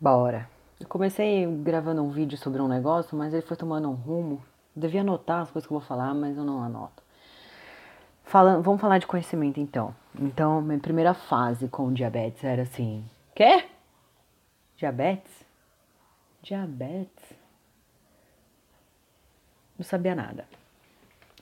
Bora. 0.00 0.48
Eu 0.80 0.88
comecei 0.88 1.44
gravando 1.62 2.02
um 2.02 2.08
vídeo 2.08 2.38
sobre 2.38 2.62
um 2.62 2.66
negócio, 2.66 3.14
mas 3.14 3.34
ele 3.34 3.42
foi 3.42 3.54
tomando 3.54 3.90
um 3.90 3.92
rumo. 3.92 4.42
Eu 4.74 4.80
devia 4.80 5.02
anotar 5.02 5.42
as 5.42 5.50
coisas 5.50 5.66
que 5.68 5.74
eu 5.74 5.78
vou 5.78 5.86
falar, 5.86 6.14
mas 6.14 6.38
eu 6.38 6.42
não 6.42 6.62
anoto. 6.62 7.02
Falando, 8.24 8.62
vamos 8.62 8.80
falar 8.80 8.96
de 8.96 9.06
conhecimento 9.06 9.60
então. 9.60 9.94
Então, 10.18 10.62
minha 10.62 10.78
primeira 10.78 11.12
fase 11.12 11.68
com 11.68 11.92
diabetes 11.92 12.42
era 12.42 12.62
assim: 12.62 13.04
quê? 13.34 13.66
Diabetes? 14.78 15.44
Diabetes? 16.40 17.34
Não 19.78 19.84
sabia 19.84 20.14
nada. 20.14 20.48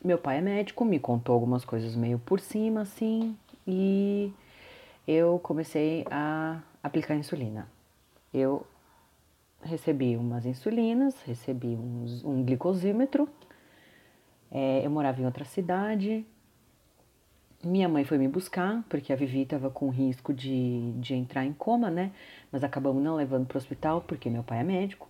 Meu 0.05 0.19
pai 0.19 0.39
é 0.39 0.41
médico, 0.41 0.85
me 0.85 0.99
contou 0.99 1.33
algumas 1.33 1.65
coisas 1.65 1.95
meio 1.95 2.19
por 2.19 2.41
cima, 2.41 2.81
assim, 2.81 3.39
e 3.65 4.33
eu 5.07 5.39
comecei 5.39 6.05
a 6.11 6.59
aplicar 6.83 7.15
insulina 7.15 7.69
eu 8.33 8.67
recebi 9.63 10.17
umas 10.17 10.47
insulinas, 10.47 11.21
recebi 11.23 11.69
uns, 11.69 12.25
um 12.25 12.45
glicosímetro. 12.45 13.29
É, 14.51 14.85
eu 14.85 14.91
morava 14.91 15.21
em 15.21 15.25
outra 15.25 15.45
cidade. 15.45 16.25
Minha 17.63 17.89
mãe 17.89 18.05
foi 18.05 18.19
me 18.19 18.29
buscar, 18.29 18.85
porque 18.89 19.13
a 19.13 19.17
Vivi 19.17 19.43
estava 19.43 19.69
com 19.69 19.89
risco 19.89 20.33
de, 20.33 20.93
de 20.93 21.15
entrar 21.15 21.45
em 21.45 21.53
coma, 21.53 21.91
né? 21.91 22.13
Mas 22.53 22.63
acabamos 22.63 23.03
não 23.03 23.17
levando 23.17 23.47
para 23.47 23.57
o 23.57 23.59
hospital, 23.59 24.01
porque 24.03 24.31
meu 24.31 24.45
pai 24.45 24.61
é 24.61 24.63
médico. 24.63 25.09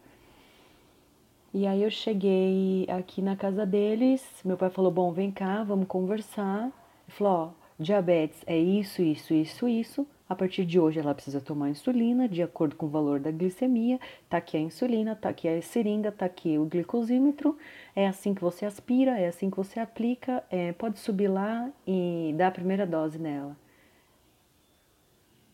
E 1.53 1.67
aí 1.67 1.83
eu 1.83 1.91
cheguei 1.91 2.87
aqui 2.91 3.23
na 3.23 3.37
casa 3.37 3.65
deles, 3.67 4.23
meu 4.45 4.57
pai 4.57 4.71
falou, 4.71 4.91
bom, 4.91 5.13
vem 5.13 5.31
cá, 5.31 5.63
vamos 5.65 5.87
conversar. 5.87 6.65
Ele 6.65 7.17
falou, 7.17 7.33
ó, 7.33 7.68
diabetes 7.79 8.43
é 8.47 8.59
isso, 8.59 9.03
isso, 9.03 9.33
isso, 9.33 9.69
isso. 9.69 10.07
A 10.29 10.35
partir 10.35 10.67
de 10.67 10.79
hoje 10.79 11.01
ela 11.01 11.15
precisa 11.15 11.41
tomar 11.41 11.71
insulina 11.71 12.29
de 12.29 12.43
acordo 12.43 12.77
com 12.77 12.85
o 12.85 12.89
valor 12.89 13.19
da 13.19 13.31
glicemia. 13.31 13.99
Tá 14.29 14.37
aqui 14.37 14.57
a 14.59 14.61
insulina, 14.61 15.17
tá 15.17 15.31
aqui 15.31 15.49
a 15.49 15.63
seringa, 15.63 16.13
tá 16.13 16.27
aqui 16.27 16.59
o 16.59 16.67
glicosímetro. 16.67 17.57
É 17.97 18.07
assim 18.07 18.35
que 18.35 18.43
você 18.43 18.67
aspira, 18.67 19.19
é 19.19 19.29
assim 19.29 19.49
que 19.49 19.57
você 19.57 19.81
aplica. 19.81 20.45
É, 20.51 20.73
pode 20.73 20.99
subir 20.99 21.29
lá 21.29 21.71
e 21.87 22.35
dar 22.37 22.49
a 22.49 22.53
primeira 22.53 22.87
dose 22.87 23.19
nela. 23.19 23.57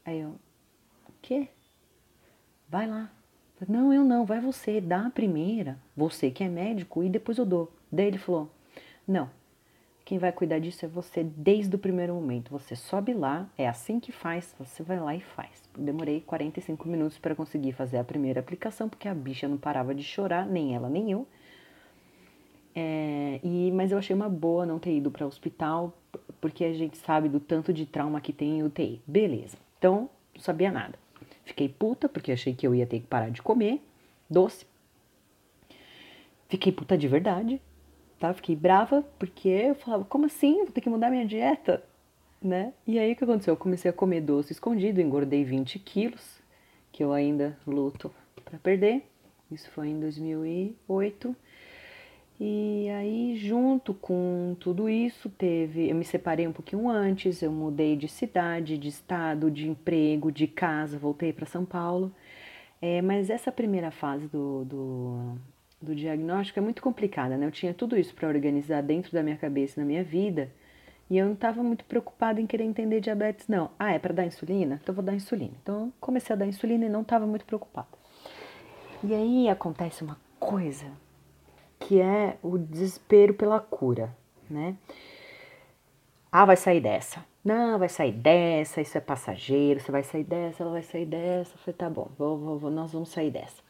Aí 0.04 0.20
eu, 0.20 0.30
o 1.08 1.12
quê? 1.22 1.48
Vai 2.68 2.88
lá. 2.88 3.12
Não, 3.68 3.92
eu 3.92 4.04
não, 4.04 4.24
vai 4.26 4.40
você, 4.40 4.80
dá 4.80 5.06
a 5.06 5.10
primeira, 5.10 5.78
você 5.96 6.30
que 6.30 6.42
é 6.42 6.48
médico, 6.48 7.02
e 7.02 7.08
depois 7.08 7.38
eu 7.38 7.46
dou. 7.46 7.72
Daí 7.90 8.06
ele 8.06 8.18
falou, 8.18 8.50
não, 9.06 9.30
quem 10.04 10.18
vai 10.18 10.30
cuidar 10.30 10.58
disso 10.58 10.84
é 10.84 10.88
você 10.88 11.24
desde 11.24 11.74
o 11.74 11.78
primeiro 11.78 12.14
momento. 12.14 12.50
Você 12.50 12.76
sobe 12.76 13.14
lá, 13.14 13.48
é 13.56 13.66
assim 13.66 13.98
que 13.98 14.12
faz, 14.12 14.54
você 14.58 14.82
vai 14.82 15.00
lá 15.00 15.14
e 15.14 15.20
faz. 15.20 15.62
Demorei 15.76 16.20
45 16.20 16.86
minutos 16.86 17.16
para 17.18 17.34
conseguir 17.34 17.72
fazer 17.72 17.96
a 17.96 18.04
primeira 18.04 18.40
aplicação, 18.40 18.88
porque 18.88 19.08
a 19.08 19.14
bicha 19.14 19.48
não 19.48 19.56
parava 19.56 19.94
de 19.94 20.02
chorar, 20.02 20.46
nem 20.46 20.74
ela 20.74 20.90
nem 20.90 21.10
eu. 21.10 21.26
É, 22.74 23.40
e, 23.42 23.70
mas 23.72 23.92
eu 23.92 23.98
achei 23.98 24.14
uma 24.14 24.28
boa 24.28 24.66
não 24.66 24.78
ter 24.78 24.94
ido 24.94 25.10
para 25.10 25.24
o 25.24 25.28
hospital, 25.28 25.96
porque 26.38 26.64
a 26.64 26.74
gente 26.74 26.98
sabe 26.98 27.28
do 27.28 27.40
tanto 27.40 27.72
de 27.72 27.86
trauma 27.86 28.20
que 28.20 28.32
tem 28.32 28.58
em 28.58 28.62
UTI. 28.62 29.00
Beleza. 29.06 29.56
Então, 29.78 30.10
não 30.34 30.42
sabia 30.42 30.70
nada. 30.70 30.98
Fiquei 31.44 31.68
puta, 31.68 32.08
porque 32.10 32.32
achei 32.32 32.54
que 32.54 32.66
eu 32.66 32.74
ia 32.74 32.86
ter 32.86 33.00
que 33.00 33.06
parar 33.06 33.30
de 33.30 33.40
comer 33.40 33.80
doce. 34.28 34.66
Fiquei 36.48 36.72
puta 36.72 36.96
de 36.98 37.08
verdade, 37.08 37.60
tá? 38.24 38.32
Fiquei 38.32 38.56
brava 38.56 39.04
porque 39.18 39.48
eu 39.48 39.74
falava, 39.74 40.04
como 40.04 40.24
assim? 40.24 40.64
Vou 40.64 40.72
ter 40.72 40.80
que 40.80 40.88
mudar 40.88 41.10
minha 41.10 41.26
dieta, 41.26 41.82
né? 42.40 42.72
E 42.86 42.98
aí 42.98 43.12
o 43.12 43.16
que 43.16 43.24
aconteceu? 43.24 43.52
Eu 43.52 43.58
comecei 43.58 43.90
a 43.90 43.94
comer 43.94 44.22
doce 44.22 44.52
escondido, 44.52 45.00
engordei 45.00 45.44
20 45.44 45.78
quilos, 45.80 46.40
que 46.90 47.04
eu 47.04 47.12
ainda 47.12 47.58
luto 47.66 48.10
para 48.42 48.58
perder. 48.58 49.04
Isso 49.50 49.70
foi 49.72 49.88
em 49.88 50.00
2008. 50.00 51.36
E 52.40 52.88
aí, 52.90 53.36
junto 53.36 53.92
com 53.92 54.56
tudo 54.58 54.88
isso, 54.88 55.28
teve. 55.28 55.90
Eu 55.90 55.94
me 55.94 56.04
separei 56.04 56.48
um 56.48 56.52
pouquinho 56.52 56.88
antes, 56.88 57.42
eu 57.42 57.52
mudei 57.52 57.94
de 57.94 58.08
cidade, 58.08 58.78
de 58.78 58.88
estado, 58.88 59.50
de 59.50 59.68
emprego, 59.68 60.32
de 60.32 60.46
casa, 60.46 60.98
voltei 60.98 61.32
para 61.32 61.46
São 61.46 61.64
Paulo. 61.64 62.10
É, 62.80 63.02
mas 63.02 63.30
essa 63.30 63.52
primeira 63.52 63.90
fase 63.90 64.26
do, 64.28 64.64
do, 64.64 65.38
do 65.84 65.94
diagnóstico 65.94 66.58
é 66.58 66.62
muito 66.62 66.82
complicada, 66.82 67.36
né? 67.36 67.46
Eu 67.46 67.50
tinha 67.50 67.74
tudo 67.74 67.96
isso 67.96 68.14
para 68.14 68.26
organizar 68.28 68.82
dentro 68.82 69.12
da 69.12 69.22
minha 69.22 69.36
cabeça, 69.36 69.80
na 69.80 69.86
minha 69.86 70.02
vida, 70.02 70.50
e 71.08 71.18
eu 71.18 71.26
não 71.26 71.34
estava 71.34 71.62
muito 71.62 71.84
preocupada 71.84 72.40
em 72.40 72.46
querer 72.46 72.64
entender 72.64 73.00
diabetes, 73.00 73.46
não. 73.46 73.70
Ah, 73.78 73.92
é 73.92 73.98
para 73.98 74.14
dar 74.14 74.26
insulina? 74.26 74.80
Então 74.82 74.94
vou 74.94 75.04
dar 75.04 75.14
insulina. 75.14 75.52
Então 75.62 75.92
comecei 76.00 76.34
a 76.34 76.38
dar 76.38 76.46
insulina 76.46 76.86
e 76.86 76.88
não 76.88 77.02
estava 77.02 77.26
muito 77.26 77.44
preocupada. 77.44 77.88
E 79.02 79.14
aí 79.14 79.48
acontece 79.48 80.02
uma 80.02 80.18
coisa 80.40 80.86
que 81.78 82.00
é 82.00 82.38
o 82.42 82.56
desespero 82.56 83.34
pela 83.34 83.60
cura, 83.60 84.16
né? 84.48 84.76
Ah, 86.32 86.44
vai 86.44 86.56
sair 86.56 86.80
dessa. 86.80 87.24
Não, 87.44 87.78
vai 87.78 87.90
sair 87.90 88.12
dessa, 88.12 88.80
isso 88.80 88.96
é 88.96 89.00
passageiro, 89.00 89.78
você 89.78 89.92
vai 89.92 90.02
sair 90.02 90.24
dessa, 90.24 90.62
ela 90.62 90.72
vai 90.72 90.82
sair 90.82 91.04
dessa. 91.04 91.54
Eu 91.54 91.58
falei, 91.58 91.76
tá 91.76 91.90
bom, 91.90 92.10
vou, 92.18 92.38
vou, 92.38 92.58
vou, 92.58 92.70
nós 92.70 92.92
vamos 92.92 93.10
sair 93.10 93.30
dessa. 93.30 93.62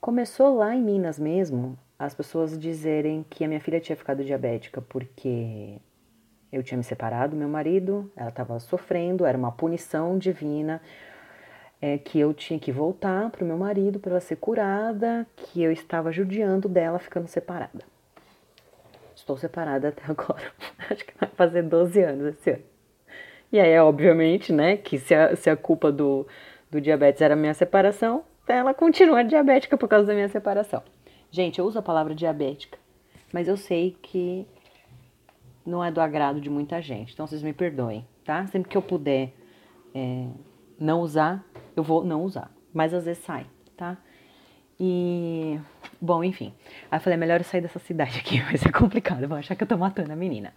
Começou 0.00 0.56
lá 0.56 0.74
em 0.74 0.82
Minas 0.82 1.18
mesmo, 1.18 1.78
as 1.98 2.14
pessoas 2.14 2.58
dizerem 2.58 3.24
que 3.28 3.44
a 3.44 3.48
minha 3.48 3.60
filha 3.60 3.80
tinha 3.80 3.96
ficado 3.96 4.22
diabética 4.22 4.80
porque 4.80 5.78
eu 6.52 6.62
tinha 6.62 6.78
me 6.78 6.84
separado 6.84 7.30
do 7.34 7.38
meu 7.38 7.48
marido, 7.48 8.10
ela 8.16 8.28
estava 8.28 8.58
sofrendo, 8.60 9.24
era 9.24 9.36
uma 9.36 9.50
punição 9.50 10.18
divina, 10.18 10.80
é, 11.80 11.98
que 11.98 12.18
eu 12.18 12.32
tinha 12.32 12.58
que 12.58 12.70
voltar 12.70 13.30
para 13.30 13.44
o 13.44 13.46
meu 13.46 13.56
marido 13.56 13.98
para 13.98 14.12
ela 14.12 14.20
ser 14.20 14.36
curada, 14.36 15.26
que 15.34 15.62
eu 15.62 15.72
estava 15.72 16.12
judiando 16.12 16.68
dela 16.68 16.98
ficando 16.98 17.26
separada. 17.26 17.84
Estou 19.14 19.36
separada 19.36 19.88
até 19.88 20.02
agora, 20.08 20.52
acho 20.90 21.04
que 21.04 21.14
vai 21.18 21.28
fazer 21.30 21.62
12 21.62 22.02
anos 22.02 22.34
esse 22.34 22.50
ano. 22.50 22.62
E 23.50 23.60
aí, 23.60 23.78
obviamente, 23.78 24.52
né, 24.52 24.76
que 24.76 24.98
se 24.98 25.14
a, 25.14 25.34
se 25.36 25.48
a 25.48 25.56
culpa 25.56 25.90
do, 25.90 26.26
do 26.70 26.80
diabetes 26.80 27.22
era 27.22 27.34
a 27.34 27.36
minha 27.36 27.54
separação, 27.54 28.24
ela 28.54 28.74
continua 28.74 29.24
diabética 29.24 29.76
por 29.76 29.88
causa 29.88 30.06
da 30.06 30.14
minha 30.14 30.28
separação. 30.28 30.82
Gente, 31.30 31.58
eu 31.58 31.66
uso 31.66 31.78
a 31.78 31.82
palavra 31.82 32.14
diabética, 32.14 32.78
mas 33.32 33.48
eu 33.48 33.56
sei 33.56 33.96
que 34.02 34.46
não 35.64 35.82
é 35.82 35.90
do 35.90 36.00
agrado 36.00 36.40
de 36.40 36.48
muita 36.48 36.80
gente, 36.80 37.12
então 37.12 37.26
vocês 37.26 37.42
me 37.42 37.52
perdoem, 37.52 38.06
tá? 38.24 38.46
Sempre 38.46 38.70
que 38.70 38.76
eu 38.76 38.82
puder 38.82 39.32
é, 39.94 40.28
não 40.78 41.00
usar, 41.00 41.44
eu 41.74 41.82
vou 41.82 42.04
não 42.04 42.22
usar, 42.22 42.50
mas 42.72 42.94
às 42.94 43.04
vezes 43.04 43.24
sai, 43.24 43.46
tá? 43.76 43.96
E, 44.78 45.58
bom, 46.00 46.22
enfim. 46.22 46.52
Aí 46.90 46.98
eu 46.98 47.00
falei, 47.00 47.16
é 47.16 47.20
melhor 47.20 47.40
eu 47.40 47.44
sair 47.44 47.60
dessa 47.60 47.78
cidade 47.78 48.18
aqui, 48.18 48.40
vai 48.44 48.56
ser 48.56 48.70
complicado, 48.72 49.26
vão 49.26 49.38
achar 49.38 49.56
que 49.56 49.64
eu 49.64 49.68
tô 49.68 49.76
matando 49.76 50.12
a 50.12 50.16
menina. 50.16 50.54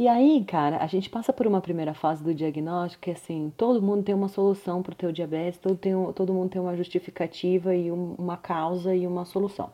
E 0.00 0.08
aí, 0.08 0.42
cara, 0.46 0.78
a 0.78 0.86
gente 0.86 1.10
passa 1.10 1.30
por 1.30 1.46
uma 1.46 1.60
primeira 1.60 1.92
fase 1.92 2.24
do 2.24 2.34
diagnóstico 2.34 3.02
que, 3.02 3.10
assim, 3.10 3.52
todo 3.54 3.82
mundo 3.82 4.02
tem 4.02 4.14
uma 4.14 4.28
solução 4.28 4.82
para 4.82 4.92
o 4.92 4.94
teu 4.94 5.12
diabetes, 5.12 5.60
todo, 5.60 5.76
tem, 5.76 5.92
todo 6.14 6.32
mundo 6.32 6.48
tem 6.48 6.58
uma 6.58 6.74
justificativa 6.74 7.74
e 7.74 7.92
um, 7.92 8.14
uma 8.16 8.38
causa 8.38 8.94
e 8.94 9.06
uma 9.06 9.26
solução. 9.26 9.70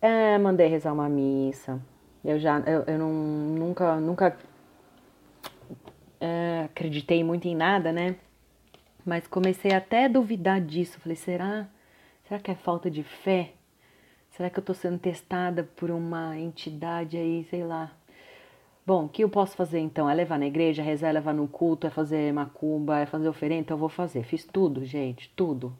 É, 0.00 0.38
mandei 0.38 0.68
rezar 0.68 0.92
uma 0.92 1.08
missa. 1.08 1.82
Eu 2.24 2.38
já, 2.38 2.60
eu, 2.60 2.82
eu 2.82 2.96
não, 2.96 3.12
nunca, 3.12 3.96
nunca 3.96 4.38
é, 6.20 6.62
acreditei 6.66 7.24
muito 7.24 7.48
em 7.48 7.56
nada, 7.56 7.90
né? 7.90 8.14
Mas 9.04 9.26
comecei 9.26 9.72
até 9.72 10.04
a 10.04 10.08
duvidar 10.08 10.60
disso. 10.60 11.00
Falei, 11.00 11.16
será, 11.16 11.66
será 12.28 12.38
que 12.38 12.52
é 12.52 12.54
falta 12.54 12.88
de 12.88 13.02
fé? 13.02 13.54
Será 14.30 14.48
que 14.48 14.60
eu 14.60 14.64
tô 14.64 14.72
sendo 14.72 15.00
testada 15.00 15.64
por 15.74 15.90
uma 15.90 16.38
entidade 16.38 17.16
aí, 17.16 17.44
sei 17.50 17.64
lá, 17.64 17.90
Bom, 18.84 19.04
o 19.04 19.08
que 19.08 19.22
eu 19.22 19.28
posso 19.28 19.54
fazer 19.56 19.78
então? 19.78 20.10
É 20.10 20.14
levar 20.14 20.38
na 20.38 20.46
igreja, 20.46 20.82
rezar, 20.82 21.10
é 21.10 21.12
levar 21.12 21.32
no 21.32 21.46
culto, 21.46 21.86
é 21.86 21.90
fazer 21.90 22.32
macumba, 22.32 22.98
é 22.98 23.06
fazer 23.06 23.28
oferenda? 23.28 23.60
Então 23.60 23.76
eu 23.76 23.80
vou 23.80 23.88
fazer. 23.88 24.24
Fiz 24.24 24.44
tudo, 24.44 24.84
gente, 24.84 25.30
tudo. 25.36 25.72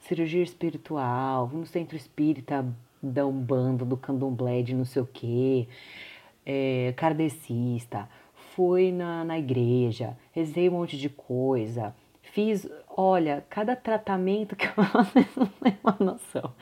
Cirurgia 0.00 0.42
espiritual, 0.42 1.48
no 1.52 1.66
centro 1.66 1.96
espírita 1.96 2.64
da 3.02 3.26
Umbanda, 3.26 3.84
do 3.84 3.96
candomblé, 3.96 4.62
de 4.62 4.74
não 4.74 4.84
sei 4.84 5.02
o 5.02 5.06
quê, 5.06 5.66
é, 6.46 6.94
kardecista, 6.96 8.08
fui 8.54 8.92
na, 8.92 9.24
na 9.24 9.38
igreja, 9.38 10.16
rezei 10.32 10.68
um 10.68 10.72
monte 10.72 10.96
de 10.96 11.08
coisa, 11.08 11.94
fiz, 12.22 12.68
olha, 12.88 13.44
cada 13.50 13.74
tratamento 13.74 14.54
que 14.54 14.66
eu 14.66 14.72
não 15.36 15.46
tem 15.46 15.76
uma 15.82 15.96
noção. 15.98 16.52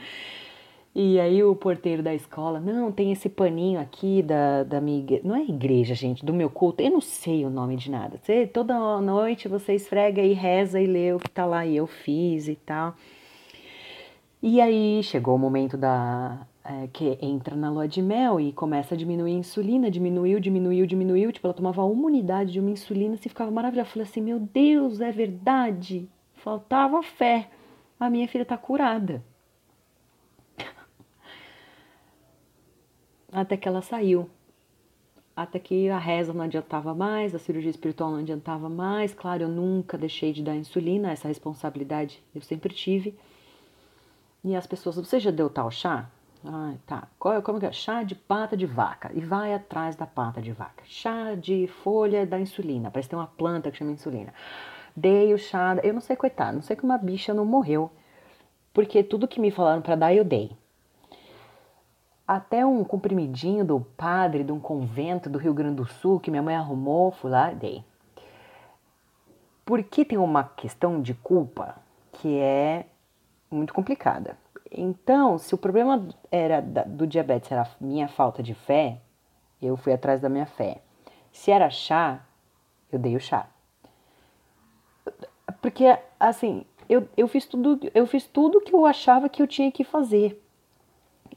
E 0.94 1.18
aí 1.18 1.42
o 1.42 1.56
porteiro 1.56 2.02
da 2.02 2.14
escola, 2.14 2.60
não, 2.60 2.92
tem 2.92 3.12
esse 3.12 3.28
paninho 3.30 3.80
aqui 3.80 4.22
da, 4.22 4.62
da 4.62 4.78
minha 4.78 4.98
igreja. 4.98 5.22
Não 5.24 5.34
é 5.34 5.42
igreja, 5.42 5.94
gente, 5.94 6.24
do 6.24 6.34
meu 6.34 6.50
culto. 6.50 6.82
Eu 6.82 6.90
não 6.90 7.00
sei 7.00 7.46
o 7.46 7.50
nome 7.50 7.76
de 7.76 7.90
nada. 7.90 8.18
Você, 8.22 8.46
toda 8.46 9.00
noite 9.00 9.48
você 9.48 9.74
esfrega 9.74 10.20
e 10.20 10.34
reza 10.34 10.78
e 10.78 10.86
lê 10.86 11.14
o 11.14 11.18
que 11.18 11.30
tá 11.30 11.46
lá. 11.46 11.64
E 11.64 11.76
eu 11.76 11.86
fiz 11.86 12.46
e 12.46 12.56
tal. 12.56 12.94
E 14.42 14.60
aí 14.60 15.02
chegou 15.02 15.34
o 15.34 15.38
momento 15.38 15.76
da. 15.78 16.46
É, 16.64 16.88
que 16.92 17.18
entra 17.20 17.56
na 17.56 17.70
lua 17.70 17.88
de 17.88 18.00
mel 18.00 18.38
e 18.38 18.52
começa 18.52 18.94
a 18.94 18.98
diminuir 18.98 19.32
a 19.32 19.38
insulina, 19.38 19.90
diminuiu, 19.90 20.38
diminuiu, 20.38 20.86
diminuiu. 20.86 21.32
Tipo, 21.32 21.46
ela 21.46 21.54
tomava 21.54 21.84
uma 21.84 22.06
unidade 22.06 22.52
de 22.52 22.60
uma 22.60 22.70
insulina 22.70 23.14
e 23.14 23.18
ficava 23.18 23.50
maravilhosa. 23.50 23.88
Eu 23.88 23.92
falei 23.92 24.08
assim: 24.08 24.20
meu 24.20 24.38
Deus, 24.38 25.00
é 25.00 25.10
verdade. 25.10 26.06
Faltava 26.34 27.02
fé. 27.02 27.48
A 27.98 28.10
minha 28.10 28.28
filha 28.28 28.44
tá 28.44 28.58
curada. 28.58 29.22
Até 33.32 33.56
que 33.56 33.66
ela 33.66 33.80
saiu. 33.80 34.28
Até 35.34 35.58
que 35.58 35.88
a 35.88 35.98
reza 35.98 36.34
não 36.34 36.44
adiantava 36.44 36.94
mais, 36.94 37.34
a 37.34 37.38
cirurgia 37.38 37.70
espiritual 37.70 38.10
não 38.10 38.18
adiantava 38.18 38.68
mais. 38.68 39.14
Claro, 39.14 39.44
eu 39.44 39.48
nunca 39.48 39.96
deixei 39.96 40.32
de 40.32 40.42
dar 40.42 40.54
insulina, 40.54 41.10
essa 41.10 41.26
responsabilidade 41.26 42.22
eu 42.34 42.42
sempre 42.42 42.74
tive. 42.74 43.18
E 44.44 44.54
as 44.54 44.66
pessoas, 44.66 44.96
você 44.96 45.18
já 45.18 45.30
deu 45.30 45.48
tal 45.48 45.70
chá? 45.70 46.10
Ah, 46.44 46.74
tá. 46.86 47.08
Qual, 47.18 47.40
como 47.42 47.60
que 47.60 47.66
é? 47.66 47.72
Chá 47.72 48.02
de 48.02 48.14
pata 48.14 48.56
de 48.56 48.66
vaca. 48.66 49.10
E 49.14 49.20
vai 49.20 49.54
atrás 49.54 49.94
da 49.96 50.06
pata 50.06 50.42
de 50.42 50.52
vaca. 50.52 50.82
Chá 50.84 51.34
de 51.34 51.68
folha 51.68 52.26
da 52.26 52.38
insulina. 52.38 52.90
Parece 52.90 53.08
que 53.08 53.10
tem 53.10 53.18
uma 53.18 53.28
planta 53.28 53.70
que 53.70 53.78
chama 53.78 53.92
insulina. 53.92 54.34
Dei 54.96 55.32
o 55.32 55.38
chá. 55.38 55.76
Eu 55.82 55.94
não 55.94 56.00
sei, 56.00 56.16
coitado. 56.16 56.56
Não 56.56 56.62
sei 56.62 56.74
que 56.76 56.84
uma 56.84 56.98
bicha 56.98 57.32
não 57.32 57.44
morreu. 57.44 57.90
Porque 58.72 59.02
tudo 59.02 59.28
que 59.28 59.40
me 59.40 59.50
falaram 59.50 59.80
para 59.80 59.94
dar, 59.94 60.14
eu 60.14 60.24
dei. 60.24 60.50
Até 62.32 62.64
um 62.64 62.82
comprimidinho 62.82 63.62
do 63.62 63.78
padre 63.78 64.42
de 64.42 64.50
um 64.50 64.58
convento 64.58 65.28
do 65.28 65.38
Rio 65.38 65.52
Grande 65.52 65.76
do 65.76 65.84
Sul 65.84 66.18
que 66.18 66.30
minha 66.30 66.42
mãe 66.42 66.56
arrumou, 66.56 67.10
fui 67.10 67.30
lá 67.30 67.50
dei. 67.50 67.84
Porque 69.66 70.02
tem 70.02 70.16
uma 70.16 70.42
questão 70.42 71.02
de 71.02 71.12
culpa 71.12 71.76
que 72.10 72.38
é 72.38 72.86
muito 73.50 73.74
complicada. 73.74 74.38
Então, 74.70 75.36
se 75.36 75.54
o 75.54 75.58
problema 75.58 76.08
era 76.30 76.62
do 76.62 77.06
diabetes 77.06 77.52
era 77.52 77.68
minha 77.78 78.08
falta 78.08 78.42
de 78.42 78.54
fé, 78.54 79.02
eu 79.60 79.76
fui 79.76 79.92
atrás 79.92 80.18
da 80.18 80.30
minha 80.30 80.46
fé. 80.46 80.80
Se 81.30 81.50
era 81.50 81.68
chá, 81.68 82.24
eu 82.90 82.98
dei 82.98 83.14
o 83.14 83.20
chá. 83.20 83.46
Porque 85.60 85.98
assim, 86.18 86.64
eu, 86.88 87.06
eu 87.14 87.28
fiz 87.28 87.44
tudo, 87.44 87.78
eu 87.94 88.06
fiz 88.06 88.26
tudo 88.26 88.62
que 88.62 88.74
eu 88.74 88.86
achava 88.86 89.28
que 89.28 89.42
eu 89.42 89.46
tinha 89.46 89.70
que 89.70 89.84
fazer 89.84 90.41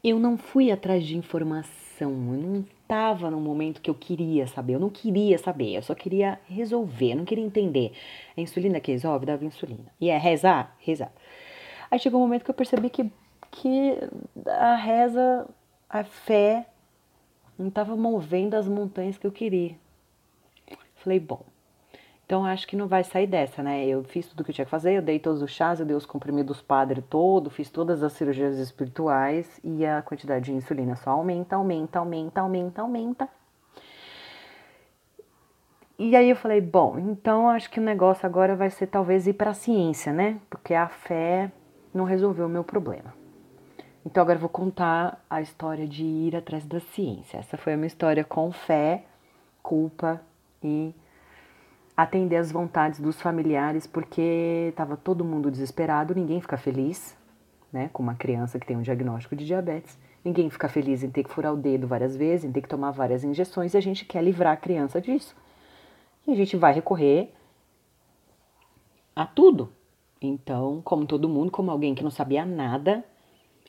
eu 0.08 0.20
não 0.20 0.38
fui 0.38 0.72
atrás 0.72 1.04
de 1.04 1.18
informação, 1.18 2.12
eu 2.12 2.40
não 2.40 2.66
estava 2.82 3.32
no 3.32 3.40
momento 3.40 3.82
que 3.82 3.90
eu 3.90 3.96
queria 3.96 4.46
saber, 4.46 4.74
eu 4.74 4.80
não 4.80 4.90
queria 4.90 5.36
saber, 5.40 5.74
eu 5.74 5.82
só 5.82 5.96
queria 5.96 6.40
resolver, 6.48 7.14
eu 7.14 7.18
não 7.18 7.26
queria 7.26 7.44
entender. 7.44 7.92
A 8.38 8.42
insulina 8.42 8.80
que 8.80 8.92
resolve, 8.92 9.26
dava 9.26 9.44
insulina. 9.44 9.92
E 10.00 10.12
é 10.12 10.18
rezar? 10.18 10.76
Rezar. 10.78 11.12
Aí 11.90 11.98
chegou 11.98 12.20
um 12.20 12.24
momento 12.24 12.44
que 12.44 12.52
eu 12.52 12.56
percebi 12.56 12.88
que, 12.92 13.12
que 13.50 13.98
a 14.46 14.76
reza, 14.76 15.50
a 15.90 16.04
fé, 16.04 16.68
não 17.58 17.70
estava 17.70 17.96
movendo 17.96 18.54
as 18.54 18.68
montanhas 18.68 19.18
que 19.18 19.26
eu 19.26 19.32
queria. 19.32 19.76
Falei, 20.98 21.20
bom, 21.20 21.44
então 22.26 22.44
acho 22.44 22.68
que 22.68 22.76
não 22.76 22.88
vai 22.88 23.04
sair 23.04 23.28
dessa, 23.28 23.62
né? 23.62 23.86
Eu 23.86 24.04
fiz 24.04 24.28
tudo 24.28 24.42
o 24.42 24.44
que 24.44 24.50
eu 24.50 24.56
tinha 24.56 24.66
que 24.66 24.72
fazer, 24.72 24.94
eu 24.94 25.02
dei 25.02 25.20
todos 25.20 25.44
os 25.44 25.52
chás, 25.52 25.80
eu 25.80 25.86
dei 25.86 25.96
os 25.96 26.08
comprimidos 26.08 26.60
padre 26.60 27.02
todo, 27.02 27.52
fiz 27.52 27.70
todas 27.70 28.02
as 28.02 28.14
cirurgias 28.14 28.58
espirituais 28.58 29.60
e 29.64 29.86
a 29.86 30.02
quantidade 30.02 30.46
de 30.46 30.54
insulina 30.54 30.96
só 30.96 31.12
aumenta, 31.12 31.56
aumenta, 31.56 32.00
aumenta, 32.00 32.42
aumenta, 32.42 32.82
aumenta. 32.82 33.30
E 36.00 36.16
aí 36.16 36.30
eu 36.30 36.36
falei, 36.36 36.60
bom, 36.60 36.98
então 37.00 37.48
acho 37.48 37.70
que 37.70 37.80
o 37.80 37.84
negócio 37.84 38.26
agora 38.26 38.56
vai 38.56 38.70
ser 38.70 38.88
talvez 38.88 39.28
ir 39.28 39.34
para 39.34 39.52
a 39.52 39.54
ciência, 39.54 40.12
né? 40.12 40.40
Porque 40.50 40.74
a 40.74 40.88
fé 40.90 41.52
não 41.94 42.06
resolveu 42.06 42.48
o 42.48 42.50
meu 42.50 42.64
problema. 42.64 43.14
Então 44.04 44.22
agora 44.22 44.38
eu 44.38 44.42
vou 44.42 44.50
contar 44.50 45.24
a 45.30 45.42
história 45.42 45.88
de 45.88 46.04
ir 46.04 46.36
atrás 46.36 46.66
da 46.66 46.80
ciência. 46.80 47.38
Essa 47.38 47.56
foi 47.56 47.74
a 47.74 47.78
minha 47.78 47.88
história 47.88 48.24
com 48.24 48.52
fé, 48.52 49.04
culpa 49.64 50.20
e 50.62 50.94
atender 51.96 52.36
às 52.38 52.52
vontades 52.52 53.00
dos 53.00 53.22
familiares, 53.22 53.88
porque 53.88 54.68
estava 54.70 54.98
todo 54.98 55.24
mundo 55.24 55.50
desesperado, 55.50 56.14
ninguém 56.14 56.42
fica 56.42 56.58
feliz, 56.58 57.18
né, 57.72 57.90
com 57.94 58.04
uma 58.04 58.16
criança 58.16 58.60
que 58.60 58.68
tem 58.68 58.76
um 58.76 58.82
diagnóstico 58.82 59.36
de 59.36 59.46
diabetes. 59.46 59.98
Ninguém 60.24 60.50
fica 60.50 60.68
feliz 60.68 61.04
em 61.04 61.10
ter 61.10 61.24
que 61.24 61.30
furar 61.32 61.54
o 61.54 61.58
dedo 61.58 61.88
várias 61.88 62.16
vezes, 62.16 62.46
em 62.46 62.52
ter 62.52 62.62
que 62.62 62.68
tomar 62.68 62.92
várias 62.92 63.24
injeções, 63.24 63.74
e 63.74 63.78
a 63.78 63.82
gente 63.82 64.06
quer 64.06 64.24
livrar 64.24 64.54
a 64.54 64.58
criança 64.58 65.00
disso. 65.00 65.36
E 66.28 66.32
a 66.32 66.36
gente 66.36 66.58
vai 66.58 66.74
recorrer 66.74 67.32
a 69.16 69.26
tudo. 69.26 69.72
Então, 70.20 70.82
como 70.84 71.06
todo 71.06 71.30
mundo, 71.30 71.52
como 71.52 71.70
alguém 71.72 71.94
que 71.94 72.04
não 72.04 72.10
sabia 72.10 72.46
nada 72.46 73.06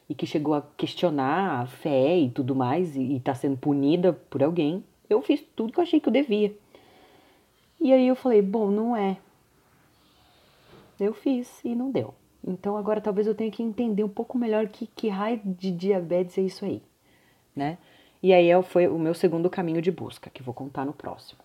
e 0.08 0.14
que 0.14 0.26
chegou 0.26 0.55
a 0.55 0.62
questionar 0.76 1.61
a 1.61 1.67
fé 1.67 2.17
e 2.17 2.31
tudo 2.31 2.55
mais, 2.55 2.96
e 2.96 3.17
está 3.17 3.34
sendo 3.34 3.56
punida 3.56 4.12
por 4.12 4.43
alguém, 4.43 4.82
eu 5.08 5.20
fiz 5.23 5.44
tudo 5.55 5.73
que 5.73 5.78
eu 5.78 5.84
achei 5.84 6.00
que 6.00 6.08
eu 6.08 6.12
devia. 6.12 6.56
E 7.81 7.93
aí 7.93 8.06
eu 8.06 8.17
falei, 8.17 8.43
bom, 8.43 8.70
não 8.70 8.96
é. 8.96 9.19
Eu 10.99 11.12
fiz 11.12 11.62
e 11.64 11.75
não 11.75 11.90
deu. 11.90 12.14
Então 12.46 12.76
agora 12.76 13.00
talvez 13.00 13.26
eu 13.26 13.34
tenha 13.34 13.50
que 13.50 13.62
entender 13.62 14.05
um 14.05 14.08
pouco 14.08 14.38
melhor 14.38 14.69
que, 14.69 14.87
que 14.87 15.08
raio 15.08 15.40
de 15.44 15.70
diabetes 15.70 16.38
é 16.38 16.43
isso 16.43 16.64
aí, 16.64 16.82
né? 17.55 17.76
E 18.23 18.32
aí 18.32 18.49
é 18.49 18.62
foi 18.62 18.88
o 18.88 18.99
meu 18.99 19.14
segundo 19.14 19.50
caminho 19.50 19.82
de 19.82 19.90
busca, 19.90 20.31
que 20.31 20.43
vou 20.43 20.55
contar 20.55 20.84
no 20.84 20.93
próximo. 20.93 21.40